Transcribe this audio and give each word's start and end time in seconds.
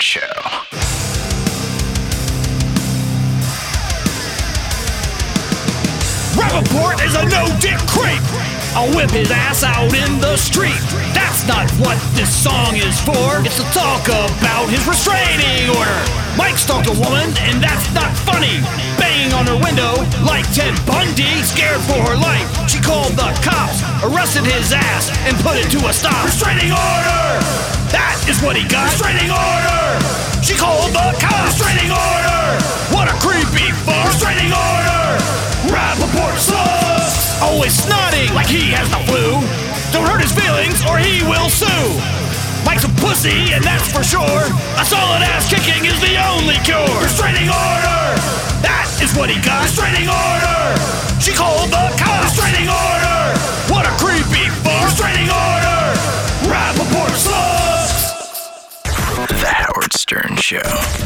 Show. 0.00 0.20
Rapaport 6.34 7.04
is 7.04 7.14
a 7.14 7.28
no-dick 7.28 7.76
creep. 7.84 8.16
I'll 8.72 8.88
whip 8.96 9.10
his 9.10 9.30
ass 9.30 9.62
out 9.62 9.92
in 9.92 10.20
the 10.20 10.36
street. 10.36 10.80
That's 11.12 11.46
not 11.46 11.68
what 11.76 12.00
this 12.16 12.32
song 12.32 12.76
is 12.76 12.98
for. 13.02 13.44
It's 13.44 13.60
to 13.60 13.66
talk 13.76 14.08
about 14.08 14.70
his 14.70 14.80
restraining 14.88 15.68
order. 15.76 16.00
Mike 16.38 16.56
stalked 16.56 16.88
a 16.88 16.96
woman, 16.96 17.28
and 17.44 17.60
that's 17.60 17.92
not 17.92 18.10
funny. 18.24 18.62
Banging 18.96 19.34
on 19.34 19.44
her 19.46 19.60
window 19.60 20.00
like 20.24 20.48
Ted 20.54 20.72
Bundy, 20.86 21.28
scared 21.44 21.80
for 21.84 22.00
her 22.08 22.16
life. 22.16 22.48
She 22.70 22.80
called 22.80 23.12
the 23.20 23.36
cops, 23.44 23.84
arrested 24.00 24.48
his 24.48 24.72
ass, 24.72 25.12
and 25.28 25.36
put 25.44 25.58
it 25.58 25.68
to 25.76 25.86
a 25.86 25.92
stop. 25.92 26.24
Restraining 26.24 26.72
order! 26.72 27.44
That 27.90 28.22
is 28.30 28.40
what 28.40 28.56
he 28.56 28.62
got. 28.68 28.86
Restraining 28.86 29.30
order! 29.30 29.59
Oh, 37.40 37.56
Always 37.56 37.72
snotting 37.76 38.32
like 38.34 38.46
he 38.46 38.70
has 38.76 38.88
the 38.92 39.00
flu. 39.08 39.40
Don't 39.92 40.06
hurt 40.06 40.20
his 40.20 40.32
feelings 40.32 40.84
or 40.86 41.00
he 41.00 41.24
will 41.24 41.48
sue. 41.48 41.66
Mike's 42.64 42.84
a 42.84 42.92
pussy, 43.00 43.52
and 43.52 43.64
that's 43.64 43.88
for 43.90 44.04
sure. 44.04 44.44
A 44.76 44.84
solid 44.84 45.24
ass 45.24 45.48
kicking 45.48 45.88
is 45.88 45.98
the 46.00 46.20
only 46.20 46.60
cure. 46.62 46.84
Restraining 47.00 47.48
order! 47.48 48.00
That 48.60 48.86
is 49.00 49.16
what 49.16 49.32
he 49.32 49.40
got. 49.40 49.64
Restraining 49.64 50.06
order! 50.06 50.76
She 51.18 51.32
called 51.32 51.72
the 51.72 51.84
cops. 51.96 52.36
Restraining 52.36 52.68
order! 52.68 53.20
What 53.72 53.88
a 53.88 53.92
creepy 53.96 54.46
fuck. 54.60 54.92
Restraining 54.92 55.32
order! 55.32 55.80
Rapaport 56.46 57.16
sucks! 57.16 58.14
The 59.16 59.48
Howard 59.48 59.92
Stern 59.92 60.36
Show. 60.36 60.99